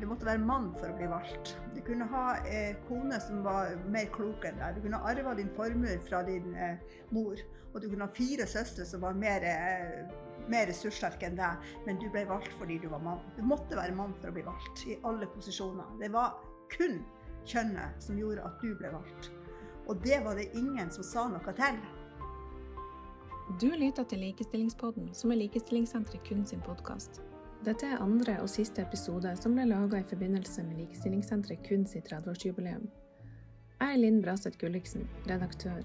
[0.00, 1.56] Du måtte være mann for å bli valgt.
[1.74, 4.76] Du kunne ha eh, kone som var mer klok enn deg.
[4.76, 6.78] Du kunne arva din formue fra din eh,
[7.14, 7.40] mor.
[7.72, 11.68] Og du kunne ha fire søstre som var mer, eh, mer ressurssterke enn deg.
[11.86, 13.24] Men du ble valgt fordi du var mann.
[13.36, 15.90] Du måtte være mann for å bli valgt i alle posisjoner.
[16.02, 16.38] Det var
[16.74, 17.00] kun
[17.48, 19.32] kjønnet som gjorde at du ble valgt.
[19.88, 21.80] Og det var det ingen som sa noe til.
[23.58, 27.22] Du lytter til Likestillingspodden, som er Likestillingssenteret kun sin podkast.
[27.66, 32.06] Dette er andre og siste episode som ble laga i forbindelse med Likestillingssenteret kun sitt
[32.06, 32.84] 30-årsjubileum.
[33.80, 35.82] Jeg er Linn Braseth Gulliksen, redaktør.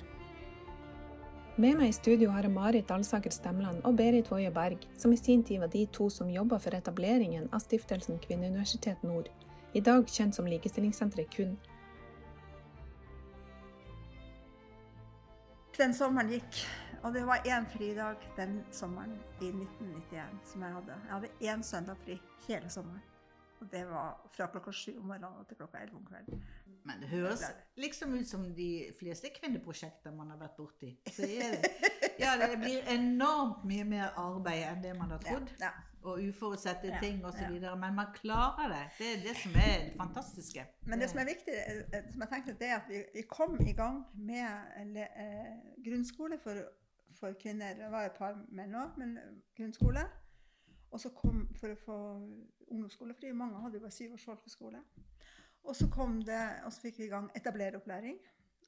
[1.58, 5.18] Med meg i studio har jeg Marit Alsaker Stemland og Berit Woie Berg, som i
[5.18, 9.30] sin tid var de to som jobba for etableringen av stiftelsen Kvinneuniversitet Nord,
[9.74, 11.58] i dag kjent som Likestillingssenteret KUN.
[15.78, 16.66] Den sommeren gikk,
[17.04, 21.00] og det var én fridag den sommeren i 1991 som jeg hadde.
[21.08, 23.02] Jeg hadde én søndag fri hele sommeren.
[23.62, 26.44] Og det var fra klokka sju om morgenen til klokka elleve om kvelden.
[26.84, 27.44] Men det høres
[27.80, 30.90] liksom ut som de fleste kvinneprosjekter man har vært borti.
[31.16, 31.70] Så det,
[32.20, 35.48] ja, det blir enormt mye mer arbeid enn det man har trodd.
[35.62, 35.90] Ja, ja.
[36.04, 37.56] Og uforutsette Ja, ting osv.
[37.64, 37.76] ja.
[37.80, 38.82] Men man klarer det.
[38.98, 40.66] Det er det som er det fantastiske.
[40.92, 43.56] Men det som er viktig, eh, som jeg tenkte, det er at vi, vi kom
[43.64, 45.54] i gang med eh,
[45.86, 46.60] grunnskole for,
[47.24, 47.78] for kvinner.
[47.80, 49.16] Det var et par menn òg, men
[49.56, 50.04] grunnskole.
[50.94, 51.98] Og så kom for å få
[52.68, 54.82] ungdomsskole, fordi mange hadde jo bare syv års folkeskole.
[55.64, 58.20] Og så kom det, og så fikk vi i gang etablereropplæring.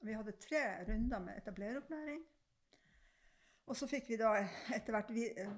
[0.06, 2.24] Vi hadde tre runder med etablereropplæring.
[3.66, 4.32] Og så fikk vi da
[4.78, 5.56] etter hvert eh,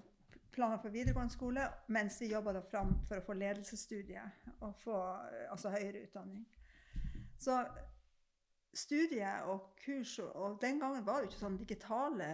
[0.55, 5.45] planer for videregående skole, mens vi jobba fram for å få ledelsesstudiet og få eh,
[5.51, 6.47] altså høyere utdanning.
[7.37, 7.59] Så
[8.75, 12.27] studiet og kurs og, den gangen var det jo ikke sånn digitale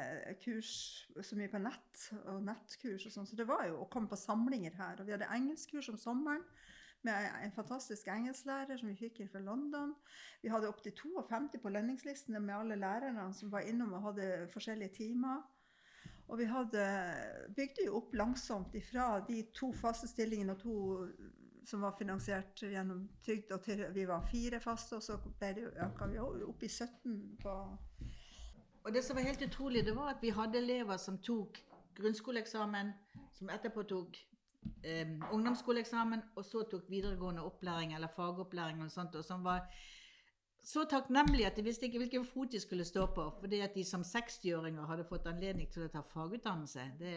[0.44, 0.74] kurs
[1.22, 4.20] så mye på nett og nettkurs og sånn, så det var jo å komme på
[4.20, 5.00] samlinger her.
[5.00, 6.44] Og vi hadde engelskkurs om sommeren
[7.04, 9.92] med en fantastisk engelsklærer som vi fikk fra London.
[10.42, 14.96] Vi hadde opptil 52 på lønningslistene med alle lærerne som var innom og hadde forskjellige
[15.02, 15.44] timer.
[16.32, 16.84] Og vi hadde,
[17.56, 20.78] bygde jo opp langsomt ifra de to faste stillingene og to
[21.66, 26.20] som var finansiert gjennom trygd, og til vi var fire faste, og så ble vi
[26.20, 27.56] opp i 17 på
[28.84, 31.62] Og det som var helt utrolig, det var at vi hadde elever som tok
[31.96, 32.92] grunnskoleeksamen,
[33.32, 34.18] som etterpå tok
[34.84, 39.70] eh, ungdomsskoleeksamen, og så tok videregående opplæring eller fagopplæring og sånt, og som var
[40.64, 43.84] så takknemlige at de visste ikke hvilken fot de skulle stå på, fordi at de
[43.84, 46.86] som 60-åringer hadde fått anledning til å ta fagutdannelse.
[47.00, 47.16] Det,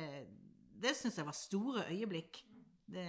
[0.82, 2.42] det syns jeg var store øyeblikk.
[2.86, 3.06] Det,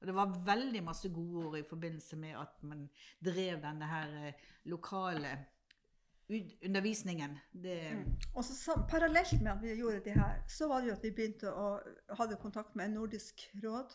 [0.00, 2.86] og det var veldig masse gode ord i forbindelse med at man
[3.24, 5.36] drev denne her eh, lokale
[6.64, 7.38] undervisningen.
[7.52, 7.96] Det,
[8.34, 11.04] Og så så, parallelt med at vi gjorde det her, så var det jo at
[11.04, 11.78] vi begynte å
[12.16, 13.92] hadde kontakt med Nordisk råd.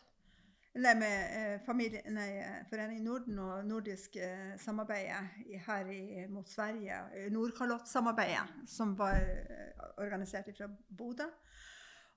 [0.78, 6.46] Nei, med eh, familie, nei, eh, Foreningen Norden og nordisk eh, samarbeid her i, mot
[6.48, 7.00] Sverige.
[7.18, 10.68] eh, Nordkalottsamarbeidet, som var eh, organisert fra
[10.98, 11.26] Bodø.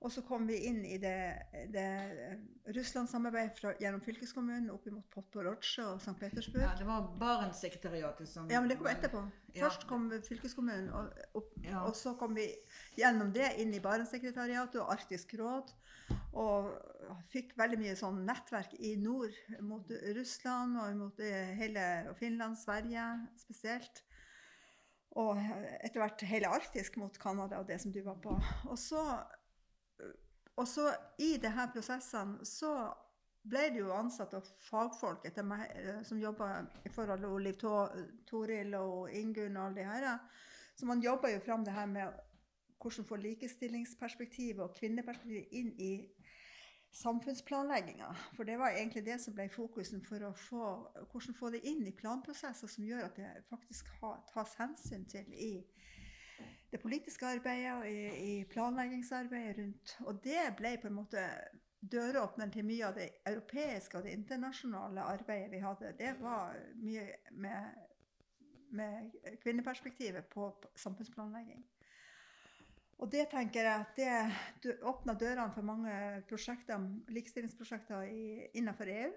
[0.04, 1.16] Og så kom vi inn i det,
[1.72, 1.84] det
[2.76, 6.16] Russland-samarbeidet gjennom fylkeskommunen opp mot Podporotsje og St.
[6.20, 6.64] Petersburg.
[6.66, 9.22] ja, det var Barentssekretariatet som Ja, men det kom etterpå.
[9.54, 9.68] Ja.
[9.70, 11.86] Først kom fylkeskommunen, og, opp, Ja.
[11.88, 12.50] og så kom vi
[13.00, 15.72] gjennom det inn i Barentssekretariatet og Arktisk råd.
[16.34, 16.68] Og
[17.32, 19.32] fikk veldig mye sånn nettverk i nord
[19.62, 19.88] mot
[20.18, 21.86] Russland og mot eh, hele
[22.20, 23.06] Finland, Sverige
[23.40, 24.04] spesielt.
[25.16, 28.34] Og etter hvert hele Arktisk mot Canada og det som du var på.
[28.66, 29.04] Og så,
[30.56, 32.74] og så i disse prosessene så
[33.44, 36.50] ble det jo ansatt av fagfolk etter meg, eh, som jobba
[36.86, 37.58] i forhold til Liv
[38.30, 40.20] Toril og Ingunn og alle de her.
[40.76, 42.14] Så man jobba jo fram det her med
[42.84, 45.94] hvordan få likestillingsperspektivet og kvinneperspektivet inn i
[46.94, 48.10] samfunnsplanlegginga.
[48.36, 50.66] For det var egentlig det som ble fokusen for å få,
[51.12, 53.90] hvordan få det inn i planprosesser som gjør at det faktisk
[54.34, 55.54] tas hensyn til i
[56.74, 57.98] det politiske arbeidet og i,
[58.34, 59.98] i planleggingsarbeidet rundt.
[60.10, 61.26] Og det ble på en måte
[61.92, 65.92] døråpneren til mye av det europeiske og det internasjonale arbeidet vi hadde.
[66.00, 67.06] Det var mye
[67.46, 67.84] med,
[68.74, 71.62] med kvinneperspektivet på samfunnsplanlegging.
[73.04, 74.02] Og det tenker jeg at
[74.64, 75.94] det åpna dørene for mange
[76.30, 76.82] prosjekter,
[77.12, 78.24] likestillingsprosjekter i,
[78.58, 79.12] innenfor EU.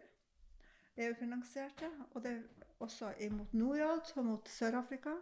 [1.06, 1.88] EU-finansierte.
[2.12, 2.36] Og det
[2.84, 5.16] også mot Norad og mot Sør-Afrika.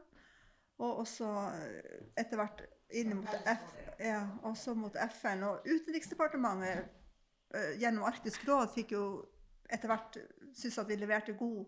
[0.82, 3.68] Og også eh, etter hvert inn mot, F,
[4.02, 5.44] ja, også mot FN.
[5.46, 6.80] Og Utenriksdepartementet
[7.54, 9.04] eh, gjennom Arktisk råd fikk jo
[9.72, 10.18] etter hvert
[10.54, 11.64] synes at vi leverte god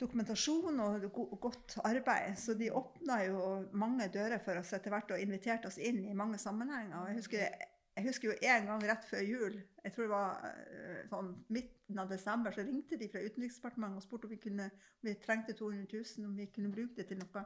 [0.00, 1.06] dokumentasjon og
[1.40, 2.36] godt arbeid.
[2.40, 3.38] Så de åpna jo
[3.72, 7.08] mange dører for oss etter hvert og inviterte oss inn i mange sammenhenger.
[7.10, 7.48] Jeg husker
[7.96, 12.00] Jeg husker jo en gang rett før jul, jeg tror det var eh, sånn midten
[12.02, 14.66] av desember, så ringte de fra Utenriksdepartementet og spurte om vi, kunne,
[15.00, 17.44] om vi trengte 200 000, om vi kunne bruke det til noe.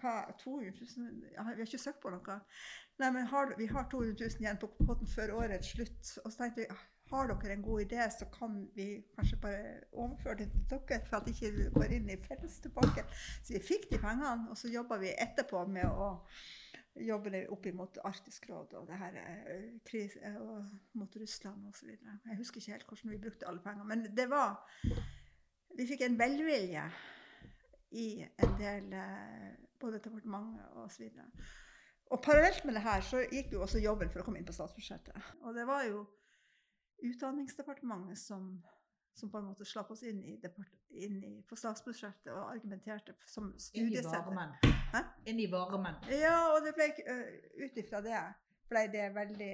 [0.00, 1.30] Hva, 200 000?
[1.34, 2.40] Ja, vi har ikke søkt på noe.
[3.00, 6.12] Nei, men har, vi har 200 000 igjen på potten før årets slutt.
[6.24, 9.80] Og så tenkte vi «Ah, har dere en god idé, så kan vi kanskje bare
[9.92, 13.04] overføre det til dere, for at det ikke går inn i felles tilbake.
[13.42, 16.08] Så vi fikk de pengene, og så jobba vi etterpå med å
[16.96, 20.64] jobbe opp mot Arktisk råd og det her eh, kris, eh, og
[20.96, 21.92] mot Russland osv.
[21.92, 24.64] Jeg husker ikke helt hvordan vi brukte alle pengene, men det var
[25.76, 26.82] Vi fikk en velvilje
[28.00, 28.94] i en del
[29.80, 31.26] både departementet og så videre.
[32.10, 34.54] Og parallelt med det her så gikk jo også jobben for å komme inn på
[34.54, 35.32] statsbudsjettet.
[35.42, 36.06] Og det var jo
[37.04, 38.44] Utdanningsdepartementet som,
[39.12, 43.12] som på en måte slapp oss inn, i, depart- inn i, på statsbudsjettet og argumenterte
[43.28, 44.14] som studiesetter.
[45.28, 45.98] Inn i varmen.
[46.08, 46.88] Ja, og det ble
[47.66, 48.22] ut ifra det
[48.70, 49.52] ble det veldig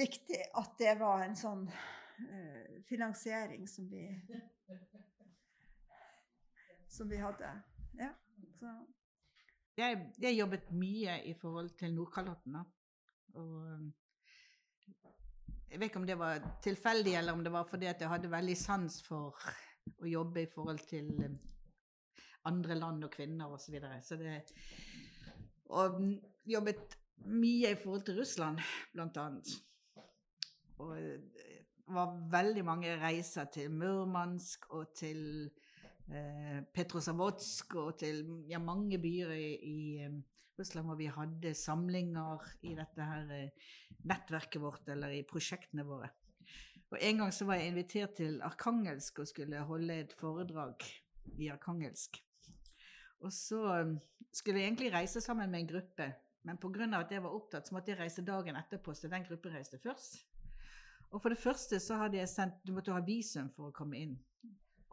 [0.00, 4.08] viktig at det var en sånn uh, finansiering som vi
[6.88, 7.50] som vi hadde.
[7.98, 8.08] Ja.
[8.58, 8.72] Så,
[9.76, 12.52] Jeg, jeg jobbet mye i forhold til Nordkalotten.
[12.52, 12.64] da.
[13.34, 13.92] Og um,
[15.70, 18.56] jeg vet ikke om det var tilfeldig, eller om det var fordi jeg hadde veldig
[18.56, 19.34] sans for
[19.98, 21.38] å jobbe i forhold til um,
[22.44, 23.64] andre land og kvinner osv.
[23.66, 24.02] Så, videre.
[24.02, 24.52] så det
[25.74, 26.00] Og
[26.46, 28.60] jobbet mye i forhold til Russland,
[28.92, 29.50] blant annet.
[30.78, 35.50] Og det var veldig mange reiser til Murmansk og til
[36.10, 40.18] eh, Petrozavodsk og til ja, mange byer i, i eh,
[40.58, 43.70] Russland hvor vi hadde samlinger i dette her eh,
[44.04, 46.10] nettverket vårt eller i prosjektene våre.
[46.92, 50.84] Og En gang så var jeg invitert til Arkangelsk og skulle holde et foredrag
[51.40, 52.20] i Arkangelsk.
[53.24, 53.96] Og så eh,
[54.32, 56.12] skulle jeg egentlig reise sammen med en gruppe,
[56.44, 57.00] men pga.
[57.00, 60.22] at jeg var opptatt, så måtte jeg reise dagen etterpå, så den gruppen reiste først.
[61.10, 63.98] Og for det første så hadde jeg sendt Du måtte ha visum for å komme
[63.98, 64.16] inn.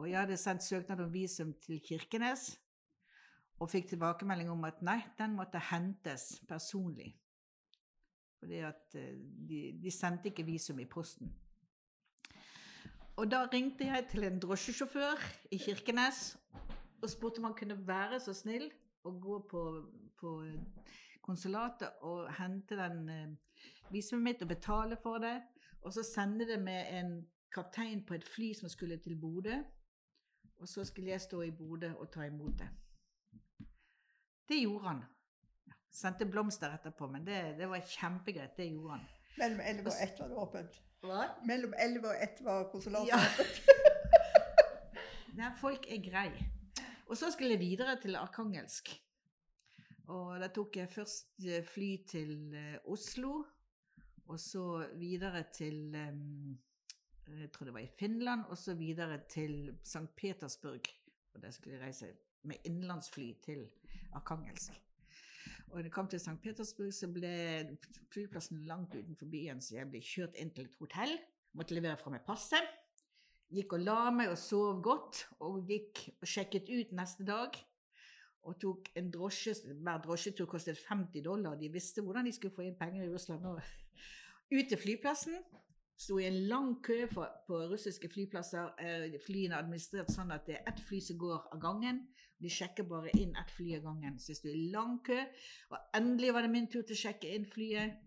[0.01, 2.55] Og jeg hadde sendt søknad om visum til Kirkenes,
[3.61, 7.11] og fikk tilbakemelding om at nei, den måtte hentes personlig.
[8.41, 9.19] Fordi at eh,
[9.49, 11.29] de, de sendte ikke visum i posten.
[13.21, 15.21] Og da ringte jeg til en drosjesjåfør
[15.53, 16.23] i Kirkenes
[17.03, 18.65] og spurte om han kunne være så snill
[19.05, 19.61] å gå på,
[20.17, 20.31] på
[21.21, 25.35] konsulatet og hente den eh, visumet mitt og betale for det,
[25.85, 27.13] og så sende det med en
[27.53, 29.59] kaptein på et fly som skulle til Bodø.
[30.61, 32.67] Og så skulle jeg stå i Bodø og ta imot det.
[34.51, 35.01] Det gjorde han.
[35.67, 38.53] Ja, sendte blomster etterpå, men det, det var kjempegreit.
[38.57, 39.05] Det gjorde han.
[39.39, 40.79] mellom 11 og 1 var det åpent.
[41.01, 41.21] Hva?
[41.49, 43.17] Mellom 11 og 1 var konsulatet Ja.
[43.17, 43.61] åpent.
[45.39, 46.29] Nei, folk er grei.
[47.07, 48.91] Og så skulle jeg videre til Arkangelsk.
[50.11, 53.45] Og da tok jeg først eh, fly til eh, Oslo,
[54.27, 54.65] og så
[54.99, 56.13] videre til eh,
[57.27, 60.07] Jeg tror det var i Finland, og så videre til St.
[60.17, 60.81] Petersburg.
[61.33, 62.07] Og der skulle jeg reise
[62.43, 63.69] med innenlandsfly til
[64.13, 64.71] Arkangelsk.
[65.71, 66.37] Og da jeg kom til St.
[66.43, 67.33] Petersburg, så ble
[68.11, 71.13] flyplassen langt utenfor byen, så jeg ble kjørt inn til et hotell.
[71.55, 72.67] Måtte levere fra meg passet.
[73.51, 77.55] Gikk og la meg og sov godt, og gikk og sjekket ut neste dag.
[78.47, 81.55] Og tok en drosje, Hver drosjetur kostet 50 dollar.
[81.59, 83.61] De visste hvordan de skulle få inn penger i Russland Og
[84.51, 85.37] Ut til flyplassen.
[86.01, 88.71] Sto i en lang kø for, på russiske flyplasser.
[88.81, 91.99] Eh, Flyene er administrert sånn at det er ett fly som går av gangen.
[92.41, 94.15] De sjekker bare inn ett fly av gangen.
[94.17, 95.19] Så jeg sto i lang kø,
[95.69, 97.99] og endelig var det min tur til å sjekke inn flyet.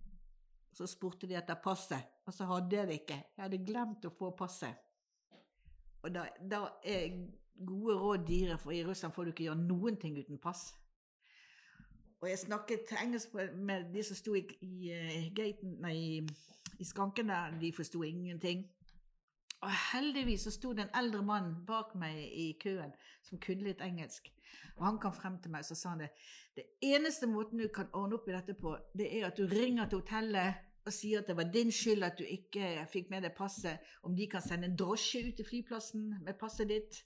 [0.75, 3.21] Så spurte de etter passet, og så hadde jeg det ikke.
[3.37, 4.81] Jeg hadde glemt å få passet.
[6.03, 7.15] Og da, da er
[7.55, 10.73] gode råd dyre, for i Russland får du ikke gjøre noen ting uten pass.
[12.19, 17.29] Og jeg snakket engelsk med de som sto i, i gaten, nei, i, i skranken
[17.29, 18.65] der, de forsto ingenting.
[19.65, 22.93] Og heldigvis så sto det en eldre mann bak meg i køen
[23.25, 24.29] som kunne litt engelsk.
[24.77, 26.11] Og han kom frem til meg og så sa han det.
[26.57, 29.89] Det eneste måten du kan ordne opp i dette på, det er at du ringer
[29.89, 33.33] til hotellet og sier at det var din skyld at du ikke fikk med deg
[33.37, 33.81] passet.
[34.05, 37.01] Om de kan sende en drosje ut til flyplassen med passet ditt.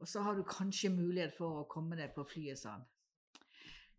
[0.00, 2.86] Og så har du kanskje mulighet for å komme deg på flyet, sa han.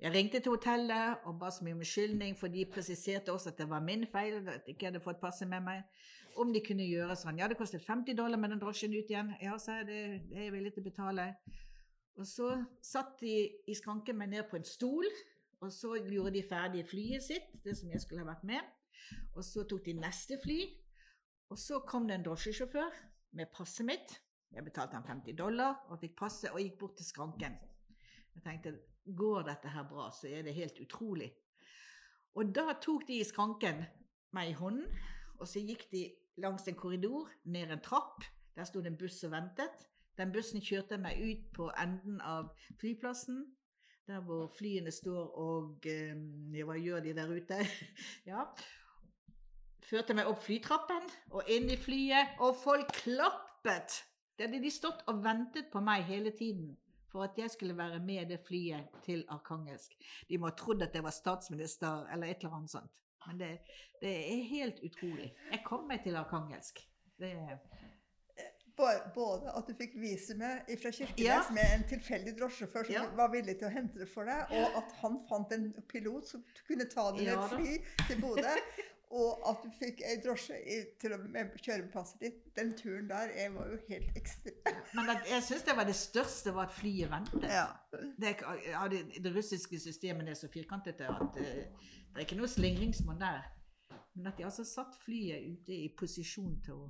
[0.01, 3.59] Jeg ringte til hotellet og ba så mye om unnskyldning, for de presiserte også at
[3.61, 5.83] det var min feil, at jeg ikke hadde fått passet med meg.
[6.41, 7.37] Om de kunne gjøre sånn.
[7.37, 9.29] Ja, det kostet 50 dollar med den drosjen ut igjen.
[9.43, 9.99] Ja, sa jeg, det,
[10.31, 11.27] det er jeg villig til å betale.
[12.17, 12.49] Og så
[12.81, 13.35] satt de
[13.69, 15.05] i skranken meg ned på en stol,
[15.61, 18.73] og så gjorde de ferdig flyet sitt, det som jeg skulle ha vært med.
[19.35, 20.59] Og så tok de neste fly,
[21.53, 22.97] og så kom det en drosjesjåfør
[23.37, 24.17] med passet mitt.
[24.51, 27.53] Jeg betalte han 50 dollar og fikk passet og gikk bort til skranken.
[28.33, 31.31] Jeg tenkte, går dette her bra, så er det helt utrolig.
[32.35, 33.83] Og da tok de i skranken
[34.35, 34.87] meg i hånden,
[35.39, 36.05] og så gikk de
[36.41, 38.23] langs en korridor, ned en trapp.
[38.55, 39.87] Der sto det en buss og ventet.
[40.17, 43.45] Den bussen kjørte meg ut på enden av flyplassen,
[44.07, 46.15] der hvor flyene står og eh,
[46.55, 47.59] Ja, hva gjør de der ute?
[48.31, 48.45] ja.
[49.87, 54.01] Førte meg opp flytrappen og inn i flyet, og folk klappet!
[54.35, 56.71] Det hadde de stått og ventet på meg hele tiden
[57.11, 59.93] for at jeg skulle være med det flyet til Arkangelsk.
[60.29, 62.91] De må ha trodd at jeg var statsminister eller et eller annet sånt.
[63.27, 63.49] Men det,
[64.01, 65.33] det er helt utrolig.
[65.51, 66.79] Jeg kom meg til Arkangelsk.
[67.21, 67.35] Det
[69.13, 71.41] Både at du fikk visumet fra Kirkenes Ja.
[71.53, 73.03] med en tilfeldig drosjesjåfør som Ja.
[73.19, 76.43] var villig til å hente det for deg, og at han fant en pilot som
[76.67, 77.75] kunne ta deg med Ja fly
[78.07, 78.55] til Bodø,
[79.11, 80.57] og at du fikk ei drosje
[81.01, 82.41] til å kjøre med passet ditt.
[82.57, 84.81] Den turen der jeg var jo helt ekstrem.
[84.97, 87.47] Men jeg syns det var det største var at flyet ventet.
[87.51, 87.67] Ja.
[87.91, 88.35] Det,
[88.67, 91.65] ja, det, det russiske systemet er så firkantete at eh,
[92.11, 93.43] det er ikke noe slingringsmonn der.
[94.15, 96.87] Men at de altså satt flyet ute i posisjon til å,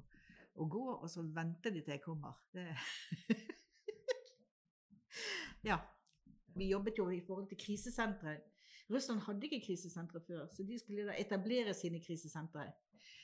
[0.58, 2.38] å gå, og så venter de til jeg kommer.
[2.54, 2.70] Det
[5.64, 5.78] Ja.
[6.56, 8.38] Vi jobbet jo i forhold til krisesentre.
[8.92, 12.68] Russland hadde ikke krisesentre før, så de skulle da etablere sine krisesentre.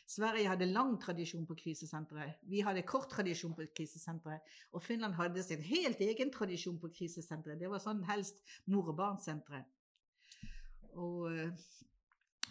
[0.08, 2.30] Sverige hadde lang tradisjon på krisesentre.
[2.48, 4.38] Vi hadde kort tradisjon på krisesentre.
[4.72, 7.58] Og Finland hadde sin helt egen tradisjon på krisesentre.
[7.60, 8.40] Det var sånn helst
[8.72, 9.66] mor- og barnsentre.
[10.96, 11.52] Og eh,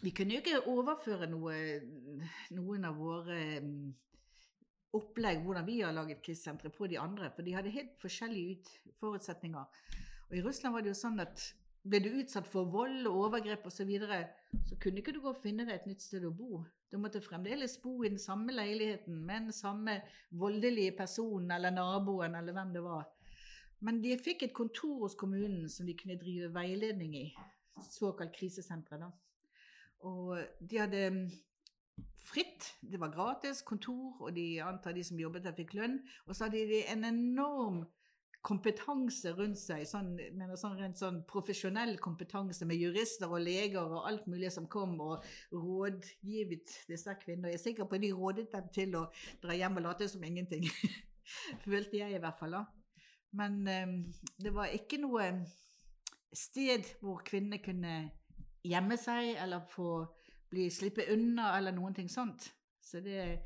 [0.02, 1.54] vi kunne jo ikke overføre noe,
[2.52, 3.87] noen av våre mm,
[5.00, 9.80] opplegg, hvordan vi har laget krisesentre, på de andre, for de hadde helt forskjellige forutsetninger.
[10.28, 11.49] Og i Russland var det jo sånn at
[11.87, 14.21] ble du utsatt for vold og overgrep osv., så, videre,
[14.66, 16.62] så kunne ikke du gå og finne deg et nytt sted å bo.
[16.90, 20.00] Du måtte fremdeles bo i den samme leiligheten med den samme
[20.31, 23.07] voldelige personen eller naboen eller hvem det var.
[23.85, 27.26] Men de fikk et kontor hos kommunen som de kunne drive veiledning i.
[27.90, 29.11] Såkalt krisesentre, da.
[30.07, 31.26] Og de hadde mm,
[32.25, 35.99] fritt, det var gratis kontor, og de antar de som jobbet der, fikk lønn.
[36.26, 37.83] Og så hadde de en enorm
[38.47, 40.12] kompetanse rundt seg, sånn,
[40.55, 45.25] sånn, rent sånn profesjonell kompetanse med jurister og leger og alt mulig som kom og
[45.55, 47.50] rådgivet disse kvinnene.
[47.50, 49.05] Jeg er sikker på at de rådet dem til å
[49.43, 50.69] dra hjem og late som ingenting.
[51.67, 52.65] Følte jeg i hvert fall da.
[53.37, 53.97] Men um,
[54.38, 55.26] det var ikke noe
[56.37, 57.97] sted hvor kvinnene kunne
[58.67, 60.05] gjemme seg eller få
[60.53, 62.53] bli slippe unna eller noen ting sånt.
[62.79, 63.43] Så det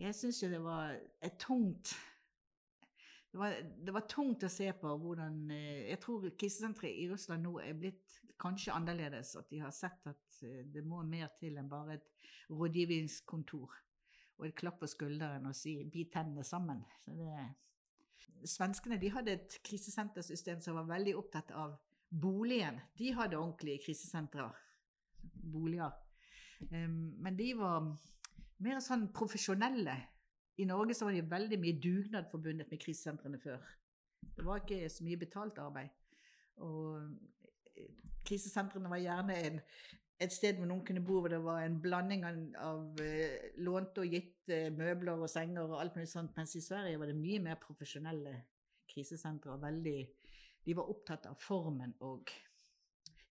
[0.00, 1.92] Jeg syns jo det var et tungt
[3.32, 7.46] det var, det var tungt å se på hvordan eh, Jeg tror krisesenteret i Russland
[7.46, 9.36] nå er blitt kanskje annerledes.
[9.40, 13.78] At de har sett at eh, det må mer til enn bare et rådgivningskontor
[14.36, 16.84] og et klapp på skulderen og si 'bit tennene sammen'.
[17.06, 17.48] Det,
[18.44, 21.76] Svenskene de hadde et krisesentersystem som var veldig opptatt av
[22.10, 22.80] boligen.
[22.98, 24.48] De hadde ordentlige krisesentre,
[25.22, 25.92] boliger.
[26.70, 27.86] Men de var
[28.58, 29.94] mer sånn profesjonelle.
[30.62, 33.64] I Norge så var det veldig mye dugnad forbundet med krisesentrene før.
[34.36, 35.90] Det var ikke så mye betalt arbeid.
[36.62, 37.02] Og
[37.74, 37.90] eh,
[38.26, 39.58] krisesentrene var gjerne en,
[40.22, 44.14] et sted hvor noen kunne bo hvor det var en blanding av, eh, lånte og
[44.14, 47.58] gitte møbler og senger og alt mulig sånt, mens i Sverige var det mye mer
[47.62, 48.36] profesjonelle
[48.92, 49.56] krisesentre.
[49.56, 49.98] og veldig,
[50.64, 52.30] De var opptatt av formen og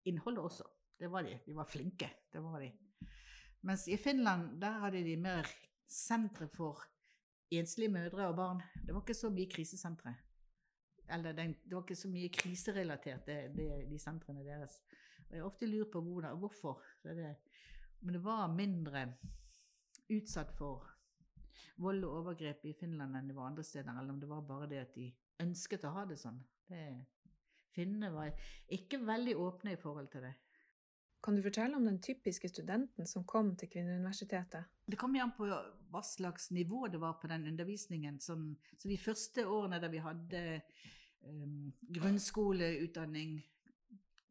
[0.03, 0.67] innholdet også.
[0.99, 1.39] Det var de.
[1.45, 2.09] De var flinke.
[2.33, 2.71] Det var de.
[3.61, 5.47] Mens i Finland, der hadde de mer
[5.87, 6.81] sentre for
[7.59, 8.61] enslige mødre og barn.
[8.85, 10.15] Det var ikke så mye krisesentre.
[11.11, 14.79] Eller den, det var ikke så mye kriserelatert, det, det, de sentrene deres.
[15.27, 16.83] Og jeg har ofte lurt på hvordan, hvorfor.
[17.03, 17.35] Det,
[18.01, 19.05] men det var mindre
[20.11, 20.87] utsatt for
[21.81, 23.91] vold og overgrep i Finland enn det var andre steder.
[23.91, 25.09] Eller om det var bare det at de
[25.41, 26.39] ønsket å ha det sånn.
[27.75, 28.31] Finnene var
[28.71, 30.33] ikke veldig åpne i forhold til det.
[31.21, 34.65] Kan du fortelle om den typiske studenten som kom til Kvinneuniversitetet?
[34.89, 38.17] Det kom an på hva slags nivå det var på den undervisningen.
[38.19, 40.41] Som, så de første årene da vi hadde
[41.29, 43.37] um, grunnskoleutdanning,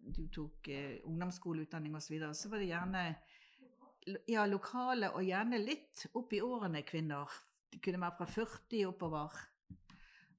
[0.01, 3.05] du tok uh, ungdomsskoleutdanning osv., så, videre, så var det gjerne
[4.33, 7.39] ja, lokale og gjerne litt opp i årene kvinner.
[7.71, 9.39] Det kunne være fra 40 oppover.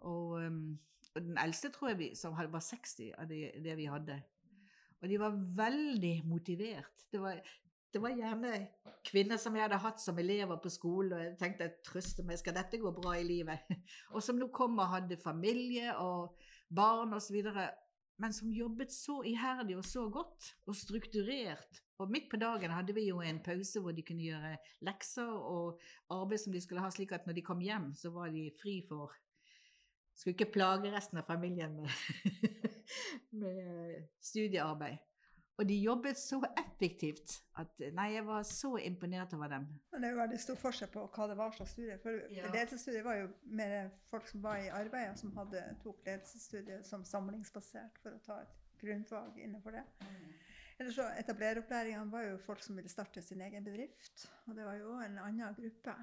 [0.04, 0.76] Og, um,
[1.16, 4.20] og den eldste tror jeg vi, som var 60 av det, det vi hadde.
[5.02, 7.06] Og de var veldig motivert.
[7.12, 7.40] Det var,
[7.94, 8.54] det var gjerne
[9.08, 12.40] kvinner som jeg hadde hatt som elever på skolen, og jeg tenkte jeg trøste meg,
[12.40, 13.72] skal dette gå bra i livet?
[14.16, 16.38] Og som nå kom og hadde familie og
[16.70, 17.42] barn osv.,
[18.22, 21.80] men som jobbet så iherdig og så godt og strukturert.
[21.98, 24.56] Og midt på dagen hadde vi jo en pause hvor de kunne gjøre
[24.86, 25.82] lekser og
[26.14, 28.80] arbeid som de skulle ha, slik at når de kom hjem, så var de fri
[28.86, 29.16] for
[30.22, 31.90] Skulle ikke plage resten av familien med,
[33.42, 35.00] med studiearbeid.
[35.60, 39.66] Og de jobbet så effektivt at nei, jeg var så imponert over dem.
[39.92, 41.98] Men det er jo veldig stor forskjell på hva det var slags studie.
[42.02, 42.48] For Ja.
[42.54, 43.28] ledelsesstudiet var jo
[43.60, 48.24] mer folk som var i arbeid, og som hadde, tok ledelsesstudiet som samlingsbasert for å
[48.26, 49.84] ta et grunnfag innenfor det.
[50.80, 54.26] Eller så Etablereropplæringene var jo folk som ville starte sin egen bedrift.
[54.48, 55.94] Og det var jo en annen gruppe.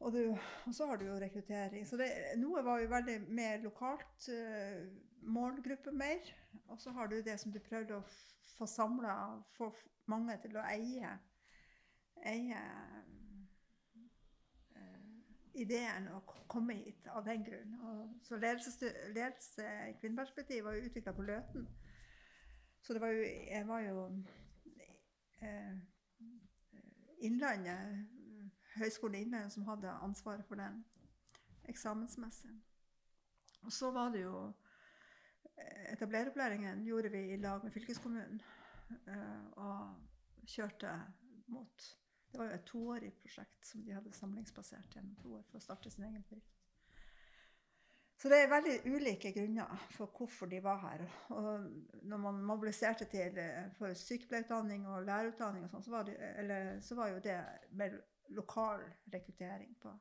[0.00, 0.20] Og, du,
[0.66, 1.84] og så har du jo rekruttering.
[1.86, 2.08] Så det,
[2.40, 4.28] noe var jo veldig mer lokalt.
[4.28, 4.88] Uh,
[5.22, 6.32] målgruppe mer.
[6.72, 8.06] Og så har du det som du prøvde å
[8.56, 9.14] få samla,
[9.56, 9.68] få
[10.08, 11.12] mange til å eie.
[12.26, 12.62] Eie
[14.76, 15.10] uh,
[15.60, 17.76] ideen å komme hit av den grunn.
[17.84, 21.68] Og, så ledelse, ledelse i kvinneperspektiv var jo utvikla på Løten.
[22.80, 24.06] Så det var jo Jeg var jo
[25.44, 25.74] uh,
[27.20, 28.19] Innlandet,
[28.80, 30.80] Høgskolen Innlandet, som hadde ansvaret for den
[31.70, 32.52] eksamensmessig.
[33.62, 34.36] Og så var det jo
[35.56, 38.40] eh, Etablereropplæringen gjorde vi i lag med fylkeskommunen.
[39.06, 40.94] eh, Og kjørte
[41.46, 41.96] mot
[42.30, 45.64] Det var jo et toårig prosjekt som de hadde samlingsbasert gjennom to år for å
[45.64, 46.60] starte sin egen bedrift.
[48.20, 51.02] Så det er veldig ulike grunner for hvorfor de var her.
[51.32, 51.64] Og
[52.02, 56.80] når man mobiliserte til eh, for sykepleierutdanning og lærerutdanning, og sånt, så, var det, eller,
[56.80, 57.38] så var jo det
[58.36, 59.92] lokal rekruttering på.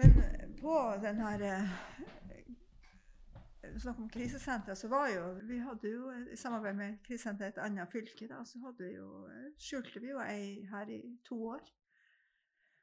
[0.00, 0.14] Men
[0.60, 1.78] på den her eh,
[3.80, 7.64] Snakk om krisesenteret, så var jo Vi hadde jo i samarbeid med krisesenteret i et
[7.64, 11.42] annet fylke, da, så hadde vi jo, eh, skjulte vi jo ei her i to
[11.52, 11.60] år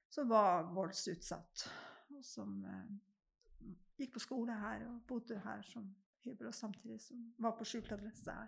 [0.09, 1.67] som var voldsutsatt.
[2.15, 5.89] Og som eh, gikk på skole her og bodde her som
[6.23, 8.47] hybel, samtidig som var på skjult adresse her.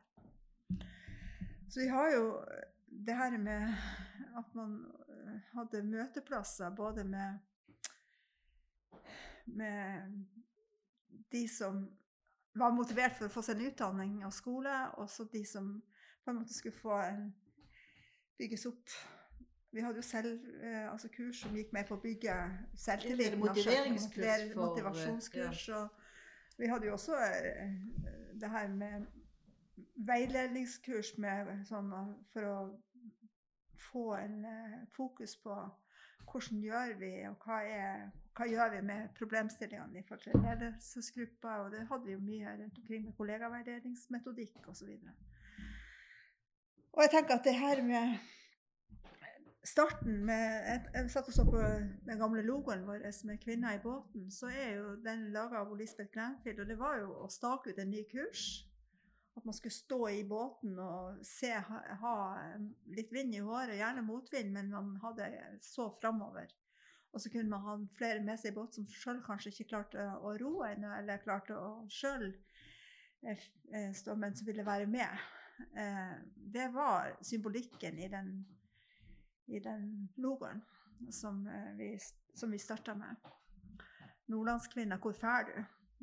[1.70, 2.24] Så vi har jo
[2.92, 3.74] det her med
[4.38, 4.76] at man
[5.10, 7.40] eh, hadde møteplasser både med
[9.46, 10.02] med
[11.32, 11.90] de som
[12.56, 15.72] var motivert for å få seg en utdanning og skole, og så de som
[16.24, 17.30] på en måte skulle få en
[18.38, 18.94] bygges opp.
[19.72, 22.36] Vi hadde jo selv eh, altså kurs som gikk med på å bygge
[22.78, 23.34] selvtilliten.
[23.36, 25.64] Eller motiveringskurs motiver- Motivasjonskurs.
[25.78, 27.76] Og vi hadde jo også eh,
[28.42, 29.06] det her med
[30.10, 32.58] veiledningskurs med sånn, eh, for å
[33.80, 35.56] få en eh, fokus på
[36.32, 41.64] hvordan gjør vi, og hva, er, hva gjør vi med problemstillingene i forhold til ledelsesgrupper.
[41.64, 44.92] Og det hadde vi jo mye rundt omkring med kollegaveiledningsmetodikk osv.
[46.94, 48.20] Og jeg tenker at det her med
[49.64, 51.60] starten med Jeg, jeg satt og så på
[52.08, 54.32] den gamle logoen vår med 'Kvinner i båten'.
[54.32, 57.80] Så er jo den laga av Lisbeth Glenfield, og det var jo å stake ut
[57.80, 58.69] en ny kurs.
[59.40, 62.16] At man skulle stå i båten og se, ha, ha
[62.92, 65.30] litt vind i håret, gjerne motvind, men man hadde
[65.64, 66.52] så framover.
[67.16, 70.06] Og så kunne man ha flere med seg i båt som sjøl kanskje ikke klarte
[70.20, 72.34] å ro ennå, eller klarte å sjøl
[73.96, 75.24] stå, men som ville være med.
[75.76, 78.36] Eh, det var symbolikken i den,
[79.48, 80.62] i den logoen
[81.12, 81.90] som eh, vi,
[82.34, 83.16] som vi starta med.
[84.30, 85.58] Nordlandskvinner, hvor fær du?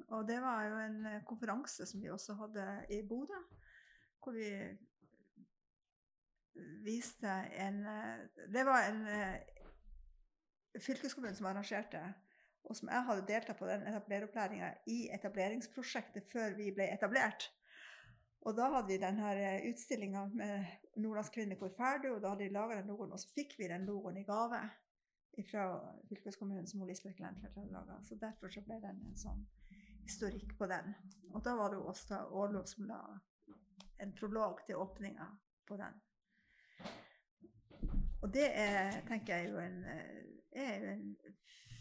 [0.09, 3.39] Og det var jo en eh, konferanse som vi også hadde i Bodø,
[4.23, 4.51] hvor vi
[6.85, 9.41] viste en eh, Det var en eh,
[10.81, 12.03] fylkeskommune som arrangerte,
[12.65, 17.49] og som jeg hadde deltatt på den etablereropplæringa i etableringsprosjektet før vi ble etablert.
[18.47, 20.67] Og da hadde vi denne utstillinga med
[21.03, 23.87] Nordlandskvinner hvor ferdig, og da hadde de laga den logoen, og så fikk vi den
[23.89, 24.61] logoen i gave
[25.51, 25.65] fra
[26.09, 27.99] fylkeskommunen som Lisbeth Glenfeldt hadde laga.
[28.03, 29.43] Så derfor så ble den en sånn
[30.07, 30.95] historikk på den.
[31.35, 33.01] Og da var det Åsta Aarlo som la
[34.03, 35.27] en prolog til åpninga
[35.67, 36.01] på den.
[38.23, 39.85] Og det er, tenker jeg, jo en,
[40.53, 41.17] er jo en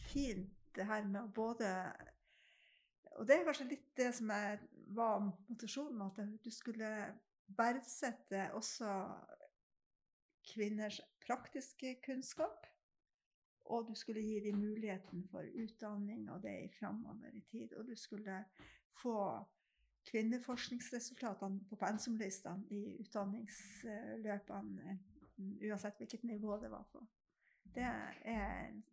[0.10, 1.70] fint det her med å både
[3.16, 4.60] Og det er kanskje litt det som er,
[4.92, 6.90] var motivasjonen, at du skulle
[7.56, 8.90] verdsette også
[10.52, 12.68] kvinners praktiske kunnskap.
[13.66, 17.74] Og du skulle gi dem muligheten for utdanning og det i framover i tid.
[17.74, 18.44] Og du skulle
[19.02, 19.18] få
[20.12, 25.00] kvinneforskningsresultatene på pensumlistene i utdanningsløpene,
[25.66, 27.02] uansett hvilket nivå det var på.
[27.76, 28.84] Det er en,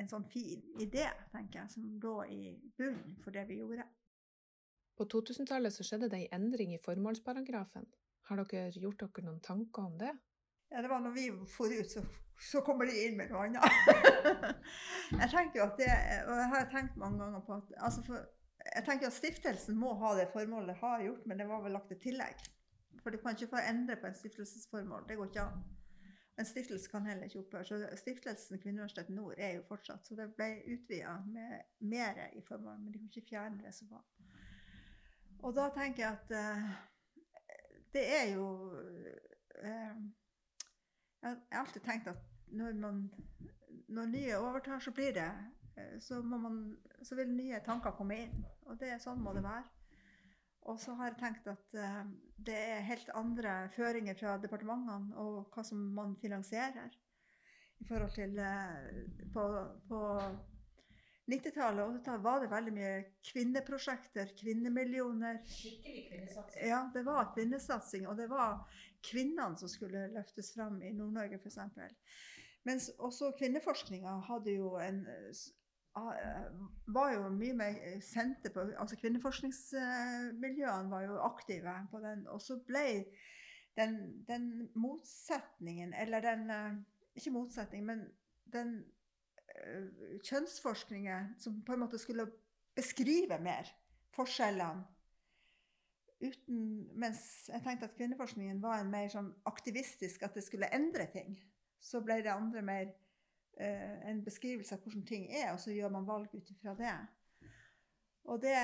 [0.00, 2.40] en sånn fin idé, tenker jeg, som lå i
[2.78, 3.84] bunnen for det vi gjorde.
[4.96, 7.86] På 2000-tallet så skjedde det en endring i formålsparagrafen.
[8.28, 10.14] Har dere gjort dere noen tanker om det?
[10.74, 12.00] Ja, det var når vi for ut, så,
[12.50, 13.62] så kommer de inn med noe annet.
[15.20, 15.90] jeg tenker jo at det,
[16.26, 18.24] og jeg har tenkt mange ganger på at altså for,
[18.64, 21.76] jeg tenker at stiftelsen må ha det formålet det har gjort, men det var vel
[21.78, 22.42] lagt et tillegg.
[23.04, 25.04] For du kan ikke få endre på en stiftelsesformål.
[25.08, 25.62] Det går ikke an.
[26.42, 27.68] En stiftelse kan heller ikke opphøre.
[27.68, 30.02] Så stiftelsen Kvinneuniversitetet Nord er jo fortsatt.
[30.06, 33.94] Så det ble utvida med mer i formål, men de kan ikke fjerne det som
[33.94, 34.02] var.
[35.44, 36.74] Og da tenker jeg at uh,
[37.94, 38.48] det er jo
[39.62, 39.98] eh,
[41.24, 42.98] Jeg har alltid tenkt at når, man,
[43.88, 45.30] når nye overtar, så blir det
[45.76, 48.44] eh, så, man, så vil nye tanker komme inn.
[48.68, 49.64] Og det, sånn må det være.
[50.64, 52.04] Og så har jeg tenkt at uh,
[52.46, 56.94] det er helt andre føringer fra departementene og hva som man finansierer.
[57.82, 59.44] I forhold til uh, På,
[59.88, 60.00] på
[61.30, 62.94] 90-tallet og 80-tallet var det veldig mye
[63.30, 65.40] kvinneprosjekter, kvinnemillioner.
[65.48, 66.66] Skikkelig kvinnesatsing.
[66.68, 68.64] Ja, det var kvinnesatsing, og det var
[69.04, 71.58] kvinnene som skulle løftes fram i Nord-Norge f.eks.
[72.64, 75.44] Mens også kvinneforskninga hadde jo en eh,
[76.86, 82.26] var jo mye mer sendte på altså Kvinneforskningsmiljøene var jo aktive på den.
[82.32, 83.04] Og så ble
[83.78, 86.74] den, den motsetningen, eller den eh,
[87.14, 88.08] Ikke motsetning, men
[88.52, 88.84] den
[89.58, 92.28] uh, kjønnsforskningen som på en måte skulle
[92.74, 93.70] beskrive mer
[94.14, 94.84] forskjellene
[96.24, 96.60] uten,
[96.96, 101.36] Mens jeg tenkte at kvinneforskningen var en mer sånn aktivistisk, at det skulle endre ting.
[101.82, 102.86] Så ble det andre mer
[103.60, 106.94] eh, en beskrivelse av hvordan ting er, og så gjør man valg ut ifra det.
[108.24, 108.54] Og det,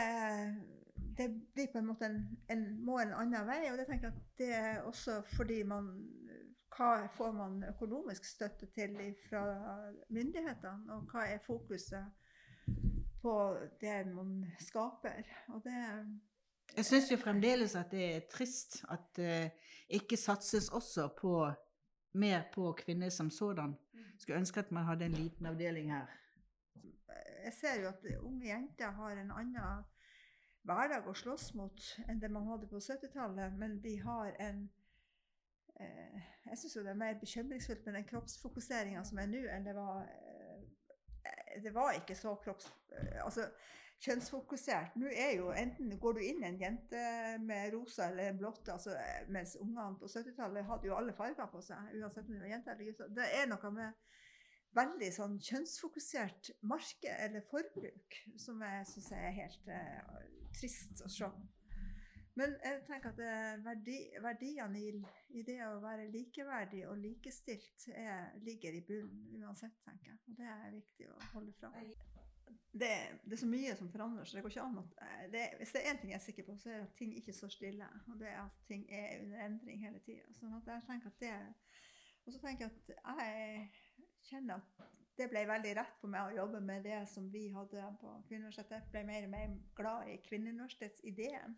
[1.18, 3.66] det, blir på en måte en, en, må en annen vei.
[3.68, 5.90] Og det tenker jeg at det er også fordi man
[6.76, 8.96] Hva får man økonomisk støtte til
[9.28, 9.44] fra
[10.08, 12.06] myndighetene, og hva er fokuset
[13.22, 13.34] på
[13.80, 15.26] det man skaper?
[15.48, 15.80] Og det
[16.76, 21.32] jeg syns jo fremdeles at det er trist at det uh, ikke satses også på
[22.14, 23.74] mer på kvinner som sådan.
[24.18, 26.06] Skulle ønske at man hadde en liten avdeling her.
[27.44, 29.84] Jeg ser jo at unge jenter har en annen
[30.62, 34.79] hverdag å slåss mot enn det man hadde på 70-tallet, men de har en eh,
[35.80, 40.06] Jeg syns det er mer bekymringsfullt med den kroppsfokuseringa som er nå, enn det var
[40.06, 42.70] eh, Det var ikke så kropps...
[42.96, 43.50] Eh, altså,
[44.00, 44.94] kjønnsfokusert.
[44.96, 47.00] Nå er jo enten går du inn en jente
[47.44, 48.94] med rosa eller blått, altså,
[49.28, 52.72] mens ungene på 70-tallet hadde jo alle farger på seg, uansett om de var jenter
[52.72, 53.12] eller gutter.
[53.18, 54.16] Det er noe med
[54.78, 60.20] veldig sånn kjønnsfokusert marked eller forbruk som jeg syns er helt uh,
[60.56, 61.30] trist å se.
[62.40, 64.94] Men jeg tenker at verdi, verdiene i,
[65.36, 70.22] i, det å være likeverdig og likestilt er, ligger i bunnen uansett, tenker jeg.
[70.30, 71.76] Og det er viktig å holde fram
[72.72, 72.88] det,
[73.24, 74.38] det, er så mye som forandrer seg.
[74.38, 76.46] Det går ikke an at eh, det, Hvis det er én ting jeg er sikker
[76.46, 77.88] på, så er det at ting ikke står stille.
[78.12, 80.26] Og det er at ting er under endring hele tida.
[80.38, 81.34] Sånn at jeg tenker at det
[82.26, 83.70] Og så tenker jeg at jeg
[84.28, 87.88] kjenner at det ble veldig rett for meg å jobbe med det som vi hadde
[88.00, 88.86] på Kvinneuniversitetet.
[88.86, 91.56] Jeg ble mer og mer glad i Kvinneuniversitetsideen.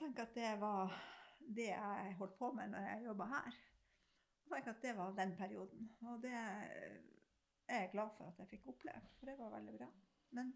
[0.00, 0.92] Og tenker at det var
[1.56, 3.56] det jeg holdt på med når jeg jobba her.
[4.44, 5.90] Og tenke at det var den perioden.
[6.08, 6.32] Og det
[7.68, 9.88] er jeg glad for at jeg fikk oppleve, for det var veldig bra.
[10.30, 10.54] Men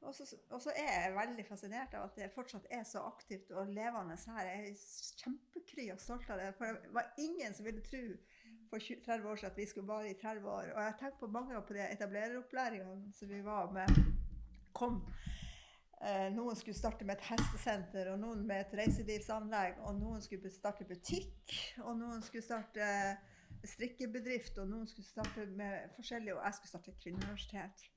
[0.00, 0.14] og
[0.62, 4.50] så er jeg veldig fascinert av at det fortsatt er så aktivt og levende her.
[4.50, 6.52] Jeg er kjempekry og stolt av det.
[6.60, 8.04] For det var ingen som ville tro
[8.68, 10.70] for 20, 30 år siden at vi skulle vare i 30 år.
[10.76, 14.04] Og jeg tenkt på mange på de etablereropplæringene som vi var med.
[14.72, 15.02] kom.
[15.98, 20.50] Eh, noen skulle starte med et hestesenter, og noen med et reiselivsanlegg, og noen skulle
[20.54, 22.86] starte butikk, og noen skulle starte
[23.66, 27.88] strikkebedrift, og noen skulle starte med forskjellige, og jeg skulle starte et kvinneuniversitet.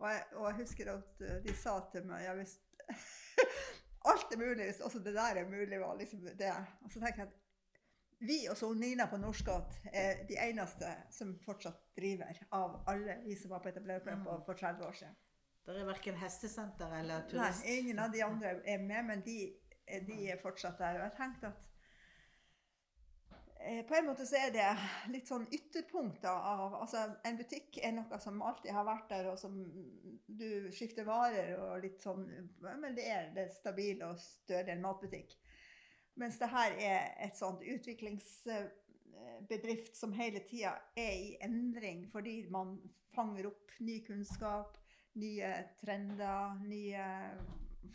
[0.00, 2.58] Og jeg, og jeg husker at eh, de sa til meg ja, hvis
[4.10, 5.80] Alt er mulig hvis også det der er mulig.
[5.80, 6.52] var liksom det.
[6.84, 7.40] Og så tenker jeg at
[8.24, 13.36] vi og så Nina på Norskott er de eneste som fortsatt driver av alle vi
[13.36, 14.46] som var på etablererprøven mm.
[14.46, 15.18] for 30 år siden.
[15.66, 17.64] Det er verken hestesenter eller turist?
[17.64, 19.36] Nei, ingen av de andre er med, men de,
[20.06, 20.98] de er fortsatt der.
[20.98, 21.70] Og jeg tenkte at
[23.62, 24.76] Eh, på en måte så er det
[25.12, 29.38] litt sånn ytterpunkter av altså En butikk er noe som alltid har vært der, og
[29.38, 29.52] som
[30.24, 35.36] du skifter varer og litt sånn Men det er det stabile og større enn matbutikk.
[36.20, 42.80] Mens det her er et sånt utviklingsbedrift som hele tida er i endring fordi man
[43.12, 44.79] fanger opp ny kunnskap,
[45.18, 47.06] nye trender, nye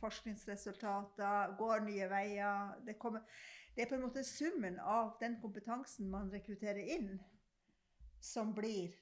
[0.01, 2.75] forskningsresultater, går nye veier.
[2.85, 3.23] Det kommer
[3.75, 7.17] det er på en måte summen av den kompetansen man rekrutterer inn,
[8.23, 8.93] som blir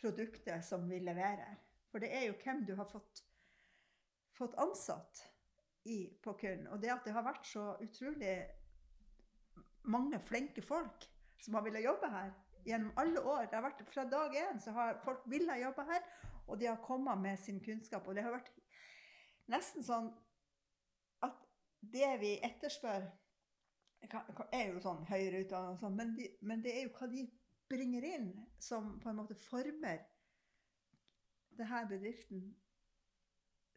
[0.00, 1.58] produktet som vi leverer.
[1.92, 3.20] For det er jo hvem du har fått,
[4.32, 5.20] fått ansatt
[5.84, 6.64] i, på Kun.
[6.72, 8.38] Og det at det har vært så utrolig
[9.92, 11.04] mange flinke folk
[11.44, 12.32] som har villet jobbe her
[12.64, 13.44] gjennom alle år.
[13.44, 16.08] Det har vært, fra dag én så har folk villet jobbe her,
[16.46, 18.06] og de har kommet med sin kunnskap.
[18.06, 18.50] Og det har vært
[19.52, 20.10] nesten sånn
[21.24, 21.44] at
[21.80, 23.06] det vi etterspør
[24.52, 27.24] er jo sånn høyere utdannet, sånn, men, de, men, det er jo hva de
[27.70, 28.28] bringer inn,
[28.60, 30.02] som på en måte former
[31.54, 32.44] denne bedriften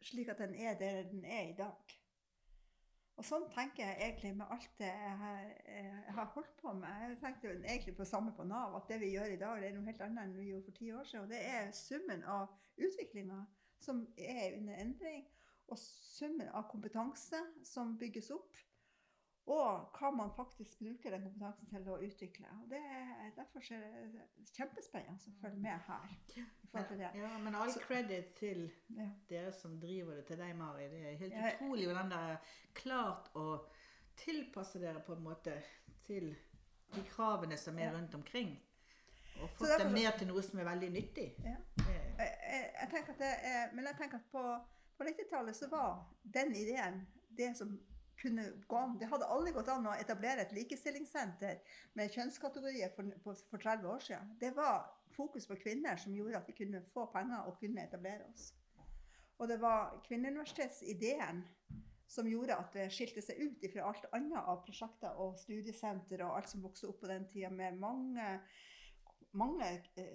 [0.04, 1.94] slik at den er der den er i dag.
[3.18, 7.00] Og sånn tenker jeg egentlig med alt det jeg, har- holdt på med.
[7.02, 9.68] Jeg tenkte jo egentlig på samme på Nav, at det vi gjør i dag, det
[9.68, 11.24] er noe helt annet enn vi gjorde for ti år siden.
[11.24, 13.40] Og det er summen av utviklinga
[13.80, 15.26] som er under endring,
[15.68, 18.54] og summen av kompetanse som bygges opp,
[19.48, 22.46] og hva man faktisk bruker den kompetansen til å utvikle.
[22.62, 23.80] Og det er, derfor er
[24.12, 24.22] det
[24.56, 26.08] kjempespennende å følge med her.
[26.36, 27.10] i forhold til det.
[27.16, 29.08] Ja, men all Så- credit til Ja.
[29.30, 30.88] dere som driver det, til deg, Mari.
[30.88, 32.40] Det er helt utrolig hvordan dere har
[32.74, 33.46] klart å
[34.16, 35.62] tilpasse dere på en måte
[36.06, 36.36] til
[36.94, 38.58] de kravene som er rundt omkring.
[39.42, 41.34] Og fått derfor, dem ned til noe som er veldig nyttig.
[41.44, 41.56] Ja.
[42.18, 44.42] Jeg, jeg, jeg tenker at det er, men jeg tenker at på,
[44.98, 47.06] på 90-tallet så var den ideen
[47.38, 47.78] det som
[48.20, 48.96] kunne gå an.
[49.00, 51.60] Det hadde aldri gått an å etablere et likestillingssenter
[51.98, 54.32] med kjønnskategorier for, for 30 år siden.
[54.40, 58.26] Det var fokus på kvinner som gjorde at vi kunne få penger og kunne etablere
[58.32, 58.52] oss.
[59.38, 61.44] Og det var Kvinneuniversitetsideen
[62.08, 66.38] som gjorde at det skilte seg ut fra alt annet av prosjekter og studiesenter og
[66.38, 68.38] alt som vokste opp på den tida, med mange
[69.36, 69.66] mange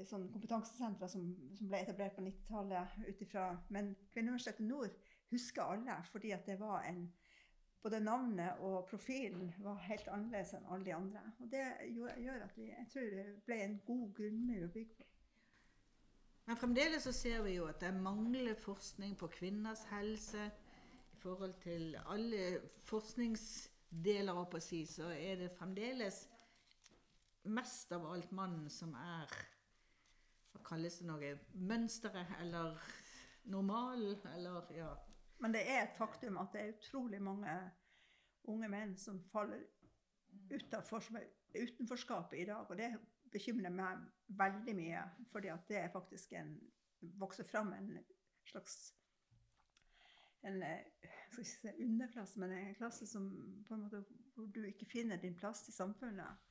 [0.10, 3.36] sånn kompetansesentre som, som ble etablert på 90-tallet ut
[3.70, 4.96] Men Kvinneuniversitetet Nord
[5.30, 7.06] husker alle, fordi at det var en
[7.84, 11.24] Både navnet og profilen var helt annerledes enn alle de andre.
[11.44, 15.04] Og det gjør, at vi Jeg tror det ble en god grunnmur å bygge på.
[16.46, 20.50] Men fremdeles så ser vi jo at det mangler forskning på kvinners helse.
[21.14, 26.26] I forhold til alle forskningsdeler, opp å si, så er det fremdeles
[27.44, 29.32] mest av alt mannen som er
[30.54, 31.32] Hva kalles det noe?
[31.54, 32.78] Mønsteret, eller
[33.52, 34.04] normal,
[34.36, 34.92] eller ja.
[35.44, 37.54] Men det er et faktum at det er utrolig mange
[38.48, 39.66] unge menn som faller
[40.52, 41.28] utenfor, som er
[41.60, 42.70] utenforskapet i dag.
[42.70, 42.94] Og det
[43.34, 44.06] bekymrer meg
[44.40, 45.04] veldig mye,
[45.34, 46.56] fordi det er faktisk en
[47.20, 47.98] vokser fram en
[48.48, 48.94] slags
[50.44, 50.80] en eh,
[51.32, 53.28] skal ikke si underklasse, men en klasse som
[53.68, 54.04] på en måte,
[54.36, 56.50] hvor du ikke finner din plass i samfunnet.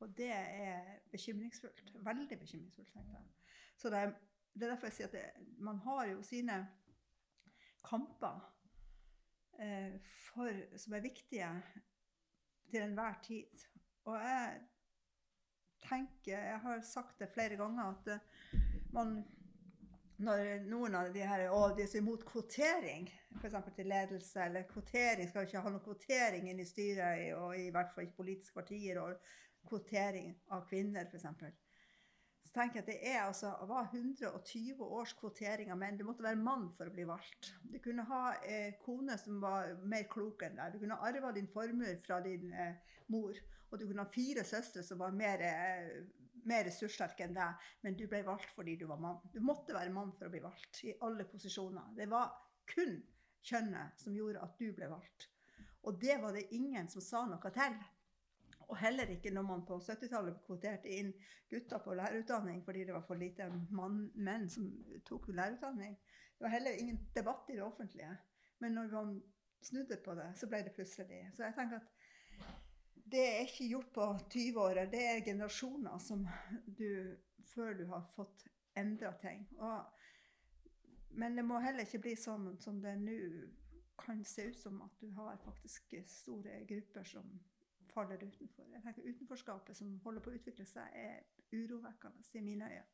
[0.00, 1.92] Og det er bekymringsfullt.
[2.04, 3.26] Veldig bekymringsfullt, tenker jeg.
[3.76, 4.14] Så det er,
[4.54, 6.56] det er derfor jeg sier at det, man har jo sine
[7.84, 8.40] kamper
[9.60, 9.96] eh,
[10.28, 11.50] for, som er viktige
[12.70, 13.66] til enhver tid.
[14.04, 14.60] Og jeg
[15.84, 18.60] tenker, jeg har sagt det flere ganger, at eh,
[18.92, 19.18] man
[20.16, 23.08] når noen av de her å, de er så imot kvotering,
[23.40, 23.56] f.eks.
[23.74, 27.70] til ledelse, eller kvotering skal jo ikke ha noe kvotering inn i styret, og i
[27.74, 31.26] hvert fall ikke politiske partier, og kvotering av kvinner, f.eks.
[32.54, 35.96] Tenker jeg at det er altså, var 120 års kvotering av menn.
[35.98, 37.50] Du måtte være mann for å bli valgt.
[37.66, 40.76] Du kunne ha eh, kone som var mer klok enn deg.
[40.76, 42.76] Du kunne arva din formue fra din eh,
[43.10, 43.40] mor.
[43.72, 45.96] Og du kunne ha fire søstre som var mer, eh,
[46.46, 49.18] mer ressurssterke enn deg, men du ble valgt fordi du var mann.
[49.34, 51.90] Du måtte være mann for å bli valgt i alle posisjoner.
[51.98, 52.30] Det var
[52.70, 53.00] kun
[53.44, 55.26] kjønnet som gjorde at du ble valgt.
[55.90, 57.82] Og det var det ingen som sa noe til.
[58.68, 61.12] Og heller ikke når man på 70-tallet kvoterte inn
[61.50, 64.70] gutter på lærerutdanning fordi det var for lite mann, menn som
[65.06, 65.96] tok lærerutdanning.
[66.34, 68.16] Det var heller ingen debatt i det offentlige.
[68.58, 69.14] Men når man
[69.62, 71.20] snudde på det, så ble det plutselig.
[71.36, 71.92] Så jeg tenker at
[73.14, 74.80] det er ikke gjort på 20 år.
[74.92, 76.26] Det er generasjoner som
[76.66, 79.42] du Før du har fått endra ting.
[79.60, 79.84] Og,
[81.20, 83.18] men det må heller ikke bli sånn som det nå
[84.00, 87.28] kan se ut som at du har faktisk store grupper som
[87.94, 88.66] faller utenfor.
[88.72, 91.22] Jeg tenker Utenforskapet som holder på å utvikle seg, er
[91.54, 92.86] urovekkende i mine øyne.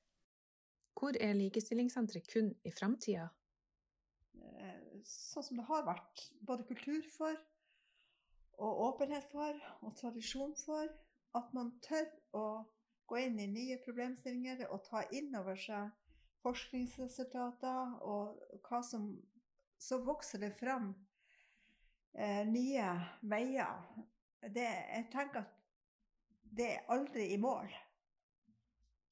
[1.01, 3.29] Hvor er Likestillingssenteret kun i framtida?
[4.35, 6.27] Eh, Sånn som det har vært.
[6.47, 7.39] Både kultur for,
[8.61, 10.91] og åpenhet for, og tradisjon for.
[11.39, 12.45] At man tør å
[13.09, 15.91] gå inn i nye problemstillinger og ta inn over seg
[16.45, 19.13] forskningsresultater og hva som
[19.81, 20.91] Så vokser det fram
[22.13, 22.89] eh, nye
[23.23, 23.79] veier.
[24.41, 25.57] Det, jeg tenker at
[26.57, 27.69] det er aldri i mål.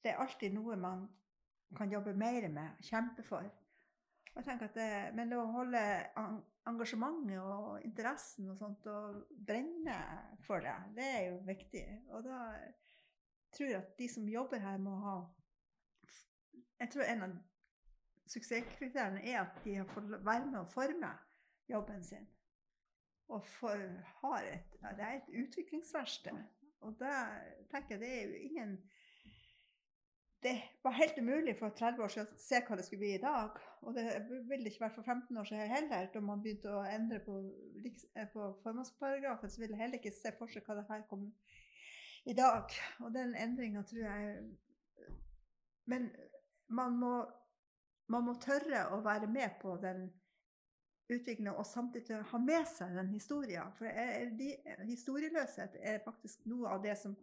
[0.02, 1.06] Det er alltid noe man
[1.76, 3.46] kan jobbe mer med, kjempe for.
[4.34, 5.80] Og tenker at det, men å holde
[6.68, 9.98] engasjementet og interessen og sånt, og brenne
[10.46, 11.84] for det, det er jo viktig.
[12.14, 12.38] Og da
[13.56, 15.18] tror jeg at de som jobber her, må ha
[16.78, 17.30] Jeg tror en av
[18.30, 21.10] suksesskriteriene er at de har fått være med å forme
[21.68, 22.28] jobben sin.
[23.28, 23.80] Og for,
[24.22, 26.38] har et, det er et utviklingsverksted.
[26.86, 27.12] Og da
[27.72, 28.78] tenker jeg det er jo ingen
[30.42, 33.22] det var helt umulig for 30 år siden å se hva det skulle bli i
[33.22, 33.56] dag.
[33.82, 34.04] Og det
[34.46, 36.10] ville ikke vært for 15 år siden heller.
[36.12, 37.40] Da man begynte å endre på,
[38.14, 41.26] eh, på formålsparagrafen, så ville jeg heller ikke se for seg hva det her kom
[42.24, 42.70] i dag.
[43.00, 44.56] Og den endringa tror jeg
[45.88, 46.10] Men
[46.68, 47.24] man må,
[48.12, 50.10] man må tørre å være med på den
[51.08, 53.72] utvikling og samtidig ha med seg den historien.
[53.78, 54.52] For er, de,
[54.88, 57.16] historieløshet er faktisk noe av det som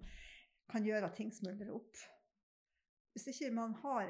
[0.72, 2.00] kan gjøre at ting smuldrer opp.
[3.14, 4.10] Hvis ikke man har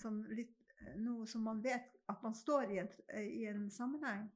[0.00, 0.54] sånn litt,
[1.00, 2.90] noe som man vet at man står i en,
[3.22, 4.28] i en sammenheng,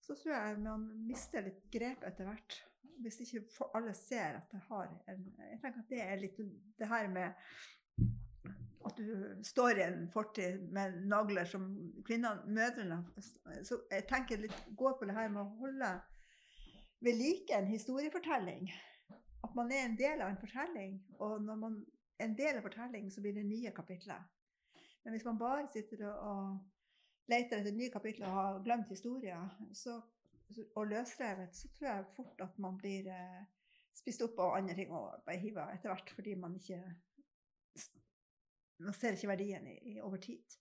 [0.00, 2.62] så tror jeg man mister litt grep etter hvert.
[3.02, 6.38] Hvis ikke alle ser at det har en Jeg tenker at det er litt
[6.78, 7.34] det her med
[8.88, 11.64] at du står i en fortid med nagler som
[12.06, 13.02] kvinnene, mødrene
[13.66, 15.90] Så jeg tenker litt, går på det her med å holde
[17.04, 18.70] ved like en historiefortelling.
[19.44, 21.76] At man er en del av en fortelling, og når man
[22.18, 24.24] er en del av fortellingen, så blir det nye kapitler.
[25.04, 26.58] Men hvis man bare sitter og
[27.30, 30.00] leter etter nye kapitler og har glemt historien, så,
[30.74, 33.44] og løsrevet, så tror jeg fort at man blir eh,
[33.94, 36.80] spist opp av andre ting og bare hiver etter hvert fordi man ikke
[38.78, 40.58] man ser ikke verdien i, i, over tid.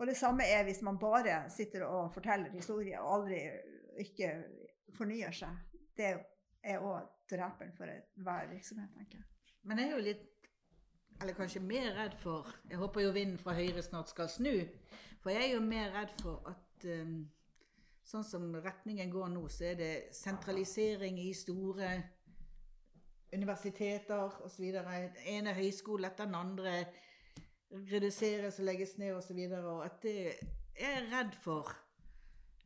[0.00, 3.40] Og det samme er hvis man bare sitter og forteller historier og aldri
[4.00, 4.32] ikke
[4.96, 5.56] fornyer seg.
[5.96, 6.12] Det
[6.62, 9.26] er òg dreperen for enhver virksomhet, tenker jeg.
[9.68, 10.26] Men jeg er jo litt
[11.20, 14.54] eller kanskje mer redd for Jeg håper jo vinden fra høyre snart skal snu.
[15.20, 17.18] For jeg er jo mer redd for at um,
[18.08, 21.90] sånn som retningen går nå, så er det sentralisering i store
[23.36, 24.70] universiteter osv.
[24.72, 26.74] Den ene høyskole etter den andre
[27.70, 29.36] reduseres og legges ned osv.
[29.36, 30.16] Og, så og at det
[30.80, 31.70] er redd for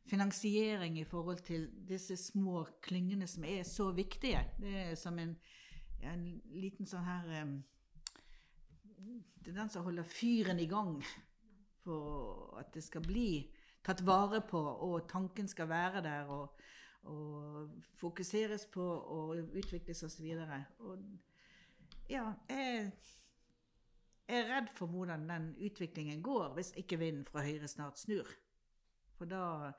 [0.05, 4.41] finansiering i forhold til disse små klyngene som er så viktige.
[4.59, 5.35] Det er som en,
[6.03, 7.55] en liten sånn her um,
[8.95, 10.97] Det er den som holder fyren i gang
[11.85, 13.45] for at det skal bli
[13.85, 16.31] tatt vare på, og tanken skal være der.
[16.33, 16.55] og,
[17.05, 17.69] og
[18.01, 20.25] fokuseres på og utvikles osv.
[22.09, 22.91] Ja, jeg
[24.27, 28.29] jeg er redd for hvordan den utviklingen går hvis ikke vinden fra høyre snart snur.
[29.17, 29.71] For da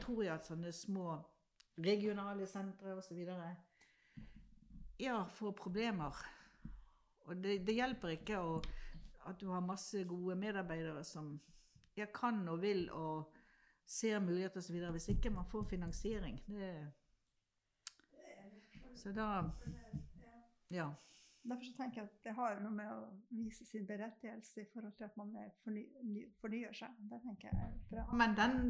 [0.00, 1.16] tror jeg at sånne små
[1.82, 3.18] regionale sentre osv.
[5.00, 6.24] ja, får problemer.
[7.26, 8.56] Og det, det hjelper ikke å,
[9.26, 11.34] at du har masse gode medarbeidere som
[11.96, 13.32] ja, kan og vil og
[13.86, 14.78] ser muligheter osv.
[14.90, 16.42] hvis ikke man får finansiering.
[16.46, 16.74] Det,
[18.96, 19.50] så da
[20.70, 20.90] Ja.
[21.42, 22.98] Derfor så tenker jeg at det har noe med å
[23.34, 25.32] vise sin berettigelse i forhold til at man
[25.64, 25.82] forny,
[26.40, 26.92] fornyer seg.
[27.10, 28.04] Det tenker jeg er bra.
[28.20, 28.60] Men den,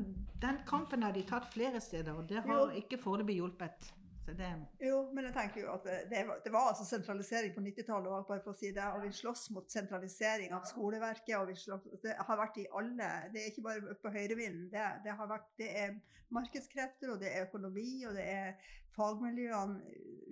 [0.41, 2.71] den kampen har de tatt flere steder, og det har jo.
[2.81, 3.93] ikke foreløpig hjulpet.
[4.27, 4.49] Det...
[4.79, 8.53] Jo, men jeg tenker jo at det, det var altså sentralisering på 90-tallet bare for
[8.53, 8.85] å si det.
[8.95, 11.35] Og vi slåss mot sentralisering av skoleverket.
[11.41, 14.69] og slåss, Det har vært i alle Det er ikke bare på høyrevinden.
[14.71, 15.99] Det, det, har vært, det er
[16.33, 19.81] markedskrefter, og det er økonomi, og det er fagmiljøene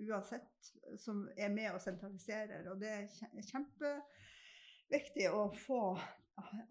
[0.07, 2.67] uansett som er med og sentraliserer.
[2.71, 5.81] Og det er kjempeviktig å få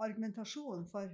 [0.01, 1.11] argumentasjon for,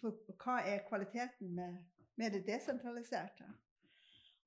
[0.00, 1.80] for hva er kvaliteten med,
[2.20, 3.48] med det desentraliserte.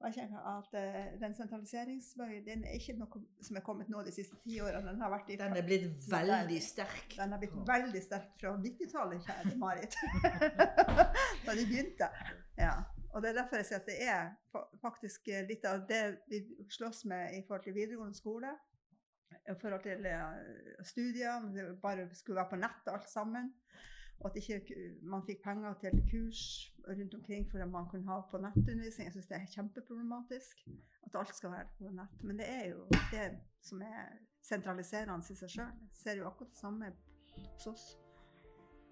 [0.01, 4.01] Og jeg kjenner at uh, Den sentraliseringsbølgen den er ikke noe som er kommet nå
[4.05, 4.81] de siste ti årene.
[4.87, 7.13] Den har vært i Den er blitt veldig sterk.
[7.13, 9.99] Den har blitt veldig sterk fra 90-tallet, kjære Marit.
[11.45, 12.09] da de begynte.
[12.57, 12.73] Ja.
[13.11, 17.03] Og det er derfor jeg sier at det er faktisk litt av det vi slåss
[17.11, 18.53] med i forhold til videregående skole.
[19.31, 21.51] I forhold til studier, studiene.
[21.55, 23.51] Det bare skulle være på nett alt sammen.
[24.21, 26.41] Og at ikke man fikk penger til kurs
[26.87, 29.07] rundt omkring for at man kunne ha på nettundervisning.
[29.07, 30.67] Jeg syns det er kjempeproblematisk
[31.05, 32.23] at alt skal være på nett.
[32.23, 33.27] Men det er jo det
[33.61, 34.13] som er
[34.45, 35.73] sentraliserende i seg sjøl.
[36.03, 36.91] Ser jo akkurat det samme
[37.37, 37.87] hos oss.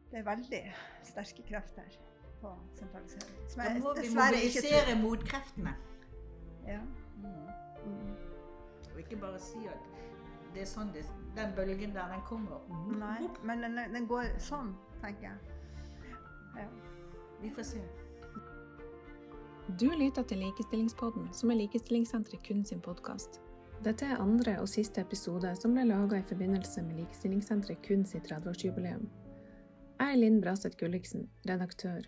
[0.09, 0.63] Det er veldig
[1.11, 1.99] sterke krefter
[2.41, 3.37] på sentralisering.
[3.49, 5.75] Som da må vi mobilisere motkreftene.
[6.67, 6.81] Ja.
[7.17, 7.47] Mm.
[7.85, 8.13] Mm.
[8.93, 9.89] Og ikke bare si at
[10.53, 11.03] det er sånn det,
[11.37, 12.63] den bølgen der, den kommer.
[12.97, 15.37] Nei, men den, den går sånn tenker jeg.
[16.57, 16.67] Ja.
[17.41, 17.81] Vi får se.
[19.79, 23.39] Du lytter til Likestillingspodden, som er Likestillingssenteret kun sin podkast.
[23.85, 28.31] Dette er andre og siste episode som ble laga i forbindelse med Likestillingssenteret kun sitt
[28.31, 29.05] 30-årsjubileum.
[29.99, 32.01] Jeg er Linn Braseth Gulliksen, redaktør.